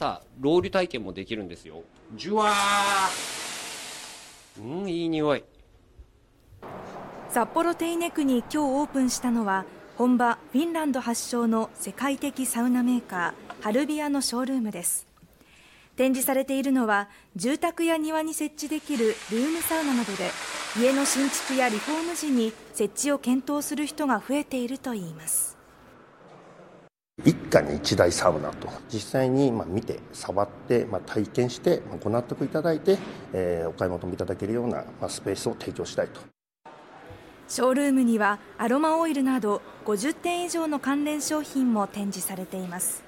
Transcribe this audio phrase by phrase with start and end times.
[0.00, 1.82] さロウリュ体験もできるんですよ。
[2.16, 2.52] ジュワー。
[4.62, 5.44] うんいい匂い。
[7.28, 9.66] 札幌テイネクに今日オープンしたのは
[9.98, 15.06] 本場フィンランド発祥の世界的サウナメーカーハルビアのショールームです。
[15.96, 20.30] 展示されているのは住宅や庭に設置できるルームサウナなどで
[20.80, 25.59] 家の新築やリフォーム時に設置を検討する人が増えているといいます
[27.24, 28.68] 一家に一台サウナと。
[28.92, 32.98] 実際にま見て触ってま体験してご納得いただいて、
[33.32, 36.20] えお買い求めいただけるようなまスペースを提供したいと。
[37.48, 43.02] ショールームにはアロマオイルなど50点以上の関連商品も展示されています。